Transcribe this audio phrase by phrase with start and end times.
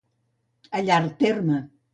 [0.79, 1.63] A llarg terme.